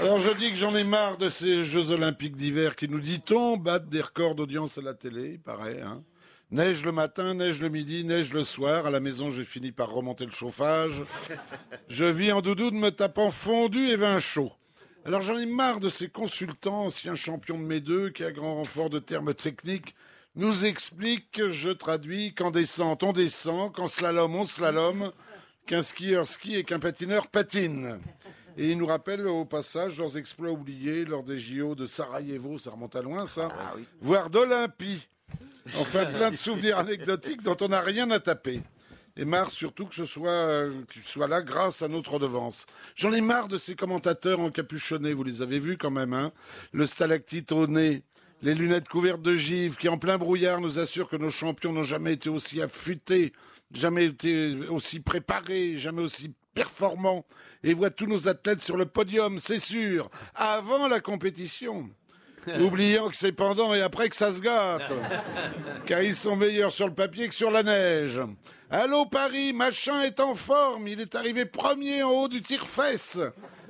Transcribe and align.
Alors 0.00 0.20
je 0.20 0.30
dis 0.30 0.50
que 0.50 0.56
j'en 0.56 0.76
ai 0.76 0.84
marre 0.84 1.16
de 1.18 1.28
ces 1.28 1.64
Jeux 1.64 1.90
Olympiques 1.90 2.36
d'hiver 2.36 2.76
qui 2.76 2.88
nous 2.88 3.00
dit-on 3.00 3.56
battent 3.56 3.88
des 3.88 4.00
records 4.00 4.36
d'audience 4.36 4.78
à 4.78 4.82
la 4.82 4.94
télé, 4.94 5.32
il 5.32 5.40
paraît. 5.40 5.80
Hein. 5.82 6.04
Neige 6.52 6.84
le 6.84 6.92
matin, 6.92 7.34
neige 7.34 7.60
le 7.60 7.68
midi, 7.68 8.04
neige 8.04 8.32
le 8.32 8.44
soir. 8.44 8.86
À 8.86 8.90
la 8.90 9.00
maison, 9.00 9.32
j'ai 9.32 9.42
fini 9.42 9.72
par 9.72 9.90
remonter 9.90 10.24
le 10.24 10.30
chauffage. 10.30 11.02
Je 11.88 12.04
vis 12.04 12.30
en 12.30 12.42
doudou 12.42 12.70
de 12.70 12.76
me 12.76 12.90
tapant 12.90 13.32
fondu 13.32 13.88
et 13.88 13.96
vin 13.96 14.20
chaud. 14.20 14.52
Alors 15.04 15.20
j'en 15.20 15.36
ai 15.36 15.46
marre 15.46 15.80
de 15.80 15.88
ces 15.88 16.08
consultants, 16.08 16.84
anciens 16.84 17.16
champions 17.16 17.58
de 17.58 17.64
mes 17.64 17.80
deux, 17.80 18.10
qui 18.10 18.22
à 18.22 18.30
grand 18.30 18.54
renfort 18.54 18.90
de 18.90 19.00
termes 19.00 19.34
techniques 19.34 19.96
nous 20.36 20.64
expliquent, 20.64 21.48
je 21.48 21.70
traduis, 21.70 22.34
qu'en 22.34 22.52
descente 22.52 23.02
on 23.02 23.12
descend, 23.12 23.72
qu'en 23.72 23.88
slalom 23.88 24.36
on 24.36 24.44
slalom, 24.44 25.10
qu'un 25.66 25.82
skieur 25.82 26.26
skie 26.28 26.54
et 26.54 26.62
qu'un 26.62 26.78
patineur 26.78 27.26
patine. 27.26 27.98
Et 28.58 28.72
ils 28.72 28.76
nous 28.76 28.86
rappellent 28.86 29.28
au 29.28 29.44
passage 29.44 29.98
leurs 29.98 30.18
exploits 30.18 30.50
oubliés 30.50 31.04
lors 31.04 31.22
des 31.22 31.38
JO 31.38 31.76
de 31.76 31.86
Sarajevo, 31.86 32.58
ça 32.58 32.70
remonte 32.72 32.96
à 32.96 33.02
loin 33.02 33.24
ça, 33.24 33.48
Ah 33.56 33.74
voire 34.00 34.30
d'Olympie. 34.30 35.08
Enfin, 35.78 36.06
plein 36.06 36.32
de 36.32 36.36
souvenirs 36.36 36.76
anecdotiques 36.78 37.42
dont 37.42 37.56
on 37.60 37.68
n'a 37.68 37.80
rien 37.80 38.10
à 38.10 38.18
taper. 38.18 38.60
Et 39.16 39.24
marre 39.24 39.52
surtout 39.52 39.86
que 39.86 39.94
ce 39.94 40.04
soit, 40.04 40.30
euh, 40.30 40.82
que 40.88 41.00
soit 41.04 41.28
là 41.28 41.40
grâce 41.40 41.82
à 41.82 41.88
notre 41.88 42.14
redevance. 42.14 42.66
J'en 42.96 43.12
ai 43.12 43.20
marre 43.20 43.46
de 43.46 43.58
ces 43.58 43.76
commentateurs 43.76 44.40
encapuchonnés, 44.40 45.12
vous 45.12 45.24
les 45.24 45.40
avez 45.40 45.60
vus 45.60 45.76
quand 45.76 45.90
même, 45.92 46.12
hein 46.12 46.32
Le 46.72 46.86
stalactite 46.86 47.52
au 47.52 47.68
nez, 47.68 48.02
les 48.42 48.54
lunettes 48.54 48.88
couvertes 48.88 49.22
de 49.22 49.34
givre, 49.34 49.76
qui 49.78 49.88
en 49.88 49.98
plein 49.98 50.18
brouillard 50.18 50.60
nous 50.60 50.78
assurent 50.78 51.08
que 51.08 51.16
nos 51.16 51.30
champions 51.30 51.72
n'ont 51.72 51.82
jamais 51.82 52.12
été 52.12 52.28
aussi 52.28 52.62
affûtés, 52.62 53.32
jamais 53.72 54.06
été 54.06 54.56
aussi 54.68 55.00
préparés, 55.00 55.76
jamais 55.76 56.02
aussi 56.02 56.32
performants, 56.54 57.24
et 57.62 57.74
voient 57.74 57.90
tous 57.90 58.06
nos 58.06 58.28
athlètes 58.28 58.60
sur 58.60 58.76
le 58.76 58.86
podium, 58.86 59.38
c'est 59.38 59.58
sûr, 59.58 60.10
avant 60.34 60.88
la 60.88 61.00
compétition. 61.00 61.88
Oubliant 62.60 63.08
que 63.08 63.16
c'est 63.16 63.32
pendant 63.32 63.74
et 63.74 63.82
après 63.82 64.08
que 64.08 64.16
ça 64.16 64.32
se 64.32 64.40
gâte. 64.40 64.92
Car 65.86 66.02
ils 66.02 66.14
sont 66.14 66.36
meilleurs 66.36 66.72
sur 66.72 66.86
le 66.86 66.94
papier 66.94 67.28
que 67.28 67.34
sur 67.34 67.50
la 67.50 67.62
neige. 67.62 68.20
Allô 68.70 69.06
Paris, 69.06 69.52
machin 69.52 70.02
est 70.02 70.20
en 70.20 70.34
forme. 70.34 70.88
Il 70.88 71.00
est 71.00 71.14
arrivé 71.14 71.44
premier 71.44 72.02
en 72.02 72.10
haut 72.10 72.28
du 72.28 72.40
tire-fesse. 72.40 73.18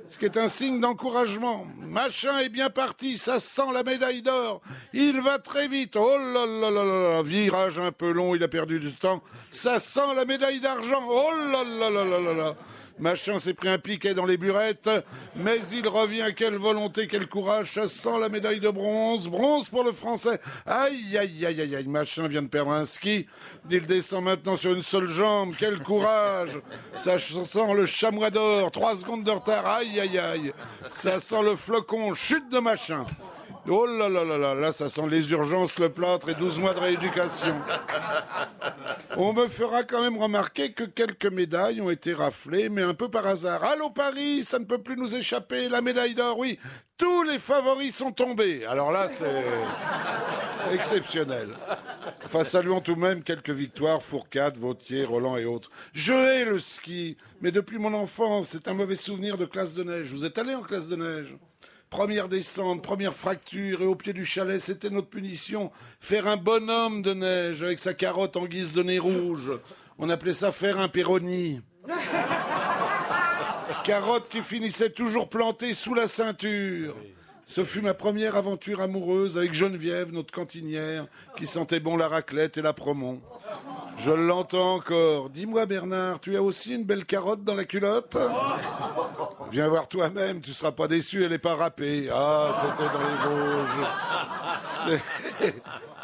Ce 0.09 0.17
qui 0.17 0.25
est 0.25 0.37
un 0.37 0.47
signe 0.47 0.79
d'encouragement. 0.79 1.67
Machin 1.77 2.39
est 2.39 2.49
bien 2.49 2.71
parti, 2.71 3.15
ça 3.15 3.39
sent 3.39 3.71
la 3.71 3.83
médaille 3.83 4.23
d'or. 4.23 4.59
Il 4.91 5.21
va 5.21 5.37
très 5.37 5.67
vite. 5.67 5.95
Oh 5.95 6.17
là 6.17 6.47
là 6.47 6.71
là 6.71 6.83
là 6.83 7.21
virage 7.21 7.79
un 7.79 7.91
peu 7.91 8.11
long, 8.11 8.33
il 8.33 8.43
a 8.43 8.47
perdu 8.47 8.79
du 8.79 8.91
temps. 8.93 9.21
Ça 9.51 9.79
sent 9.79 10.15
la 10.15 10.25
médaille 10.25 10.59
d'argent. 10.59 11.03
Oh 11.07 11.29
là 11.51 11.63
là 11.63 11.89
là 11.91 12.03
là 12.03 12.19
là 12.19 12.33
là. 12.33 12.55
Machin 12.99 13.39
s'est 13.39 13.53
pris 13.53 13.69
un 13.69 13.77
piquet 13.77 14.13
dans 14.13 14.25
les 14.25 14.37
burettes, 14.37 14.89
mais 15.35 15.59
il 15.71 15.87
revient. 15.87 16.33
Quelle 16.35 16.57
volonté, 16.57 17.07
quel 17.07 17.27
courage. 17.27 17.71
Ça 17.73 17.87
sent 17.87 18.19
la 18.19 18.29
médaille 18.29 18.59
de 18.59 18.69
bronze. 18.69 19.27
Bronze 19.27 19.69
pour 19.69 19.83
le 19.83 19.91
français. 19.91 20.39
Aïe, 20.65 21.17
aïe, 21.17 21.45
aïe, 21.45 21.61
aïe, 21.61 21.75
aïe. 21.75 21.87
Machin 21.87 22.27
vient 22.27 22.41
de 22.41 22.47
perdre 22.47 22.71
un 22.71 22.85
ski. 22.85 23.25
Il 23.69 23.85
descend 23.85 24.25
maintenant 24.25 24.57
sur 24.57 24.73
une 24.73 24.83
seule 24.83 25.07
jambe. 25.07 25.53
Quel 25.57 25.79
courage. 25.79 26.59
Ça 26.95 27.17
sent 27.17 27.73
le 27.73 27.85
chamois 27.85 28.29
d'or. 28.29 28.71
Trois 28.71 28.97
secondes 28.97 29.23
de 29.23 29.31
retard. 29.31 29.65
Aïe, 29.65 29.99
aïe, 29.99 30.19
aïe. 30.19 30.53
Ça 30.91 31.19
sent 31.19 31.41
le 31.41 31.55
flocon. 31.55 32.13
Chute 32.15 32.49
de 32.49 32.59
machin. 32.59 33.05
Oh 33.71 33.85
là 33.85 34.09
là 34.09 34.23
là 34.23 34.37
là, 34.37 34.55
là 34.55 34.71
ça 34.71 34.89
sent 34.89 35.07
les 35.07 35.31
urgences, 35.31 35.77
le 35.77 35.89
plâtre 35.89 36.29
et 36.29 36.33
12 36.33 36.57
mois 36.57 36.73
de 36.73 36.79
rééducation. 36.79 37.55
On 39.15 39.31
me 39.31 39.47
fera 39.47 39.83
quand 39.83 40.01
même 40.01 40.17
remarquer 40.17 40.71
que 40.71 40.83
quelques 40.83 41.27
médailles 41.27 41.79
ont 41.79 41.91
été 41.91 42.13
raflées, 42.13 42.69
mais 42.69 42.81
un 42.81 42.95
peu 42.95 43.09
par 43.09 43.27
hasard. 43.27 43.63
Allô 43.63 43.91
Paris, 43.91 44.43
ça 44.43 44.57
ne 44.57 44.65
peut 44.65 44.79
plus 44.79 44.95
nous 44.95 45.13
échapper, 45.13 45.69
la 45.69 45.81
médaille 45.81 46.15
d'or, 46.15 46.39
oui. 46.39 46.57
Tous 46.97 47.21
les 47.23 47.37
favoris 47.37 47.95
sont 47.95 48.11
tombés. 48.11 48.65
Alors 48.65 48.91
là, 48.91 49.07
c'est 49.07 49.43
exceptionnel. 50.73 51.49
Enfin, 52.25 52.43
saluons 52.43 52.81
tout 52.81 52.95
de 52.95 52.99
même 52.99 53.21
quelques 53.21 53.51
victoires, 53.51 54.01
Fourcade, 54.01 54.57
Vautier, 54.57 55.05
Roland 55.05 55.37
et 55.37 55.45
autres. 55.45 55.69
Je 55.93 56.13
hais 56.13 56.43
le 56.43 56.57
ski, 56.57 57.17
mais 57.41 57.51
depuis 57.51 57.77
mon 57.77 57.93
enfance, 57.93 58.49
c'est 58.49 58.67
un 58.67 58.73
mauvais 58.73 58.95
souvenir 58.95 59.37
de 59.37 59.45
classe 59.45 59.75
de 59.75 59.83
neige. 59.83 60.11
Vous 60.11 60.25
êtes 60.25 60.39
allé 60.39 60.55
en 60.55 60.61
classe 60.61 60.89
de 60.89 60.95
neige? 60.95 61.35
Première 61.89 62.29
descente, 62.29 62.83
première 62.83 63.15
fracture, 63.15 63.81
et 63.81 63.85
au 63.85 63.95
pied 63.95 64.13
du 64.13 64.23
chalet, 64.23 64.61
c'était 64.61 64.91
notre 64.91 65.09
punition. 65.09 65.71
Faire 65.99 66.27
un 66.27 66.37
bonhomme 66.37 67.01
de 67.01 67.13
neige 67.13 67.63
avec 67.63 67.79
sa 67.79 67.95
carotte 67.95 68.37
en 68.37 68.45
guise 68.45 68.73
de 68.73 68.83
nez 68.83 68.99
rouge. 68.99 69.51
On 69.97 70.09
appelait 70.09 70.33
ça 70.33 70.51
faire 70.51 70.79
un 70.79 70.87
péroni. 70.87 71.61
Carotte 73.83 74.29
qui 74.29 74.41
finissait 74.41 74.91
toujours 74.91 75.29
plantée 75.29 75.73
sous 75.73 75.95
la 75.95 76.07
ceinture. 76.07 76.95
Ce 77.47 77.63
fut 77.63 77.81
ma 77.81 77.95
première 77.95 78.35
aventure 78.35 78.81
amoureuse 78.81 79.35
avec 79.37 79.55
Geneviève, 79.55 80.11
notre 80.11 80.31
cantinière, 80.31 81.07
qui 81.35 81.47
sentait 81.47 81.79
bon 81.79 81.97
la 81.97 82.07
raclette 82.07 82.59
et 82.59 82.61
la 82.61 82.73
promon. 82.73 83.19
Je 83.97 84.11
l'entends 84.11 84.75
encore. 84.75 85.31
Dis-moi 85.31 85.65
Bernard, 85.65 86.19
tu 86.19 86.37
as 86.37 86.43
aussi 86.43 86.75
une 86.75 86.83
belle 86.83 87.05
carotte 87.05 87.43
dans 87.43 87.55
la 87.55 87.65
culotte? 87.65 88.15
Viens 89.51 89.67
voir 89.67 89.87
toi-même, 89.87 90.41
tu 90.41 90.51
seras 90.51 90.71
pas 90.71 90.87
déçu, 90.87 91.23
elle 91.23 91.33
est 91.33 91.39
pas 91.39 91.55
râpée. 91.55 92.07
Ah, 92.11 92.51
c'était 92.53 92.89
dans 92.93 93.01
les 93.07 93.15
Vosges. 93.25 94.99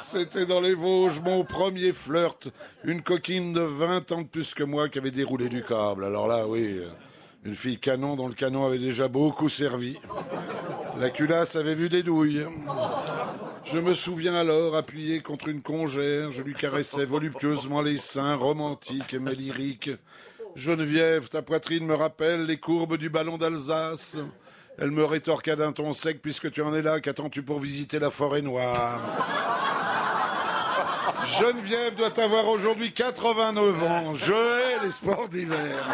C'était 0.01 0.45
dans 0.45 0.61
les 0.61 0.73
Vosges, 0.73 1.19
mon 1.19 1.43
premier 1.43 1.91
flirt. 1.91 2.47
Une 2.83 3.01
coquine 3.01 3.53
de 3.53 3.61
20 3.61 4.11
ans 4.11 4.21
de 4.21 4.27
plus 4.27 4.53
que 4.53 4.63
moi 4.63 4.89
qui 4.89 4.97
avait 4.97 5.11
déroulé 5.11 5.49
du 5.49 5.63
câble. 5.63 6.05
Alors 6.05 6.27
là, 6.27 6.47
oui, 6.47 6.79
euh, 6.79 6.89
une 7.43 7.55
fille 7.55 7.79
canon 7.79 8.15
dont 8.15 8.27
le 8.27 8.33
canon 8.33 8.65
avait 8.65 8.79
déjà 8.79 9.07
beaucoup 9.07 9.49
servi. 9.49 9.99
La 10.99 11.09
culasse 11.09 11.55
avait 11.55 11.75
vu 11.75 11.89
des 11.89 12.01
douilles. 12.01 12.45
Je 13.65 13.79
me 13.79 13.93
souviens 13.93 14.35
alors, 14.35 14.75
appuyé 14.75 15.21
contre 15.21 15.49
une 15.49 15.61
congère, 15.61 16.31
je 16.31 16.41
lui 16.41 16.53
caressais 16.53 17.05
voluptueusement 17.05 17.81
les 17.81 17.97
seins, 17.97 18.35
romantiques 18.35 19.15
mais 19.19 19.33
lyriques. 19.33 19.91
Geneviève, 20.55 21.27
ta 21.27 21.41
poitrine 21.41 21.85
me 21.85 21.95
rappelle 21.95 22.45
les 22.45 22.57
courbes 22.57 22.97
du 22.97 23.09
ballon 23.09 23.37
d'Alsace. 23.37 24.17
Elle 24.77 24.91
me 24.91 25.03
rétorqua 25.03 25.55
d'un 25.55 25.73
ton 25.73 25.91
sec, 25.91 26.21
puisque 26.21 26.49
tu 26.51 26.61
en 26.61 26.73
es 26.73 26.81
là, 26.81 27.01
qu'attends-tu 27.01 27.43
pour 27.43 27.59
visiter 27.59 27.99
la 27.99 28.09
forêt 28.09 28.41
noire? 28.41 29.01
Geneviève 31.39 31.95
doit 31.95 32.17
avoir 32.19 32.47
aujourd'hui 32.47 32.93
89 32.93 33.83
ans. 33.83 34.13
Je 34.13 34.33
hais 34.33 34.83
les 34.85 34.91
sports 34.91 35.27
d'hiver. 35.27 35.85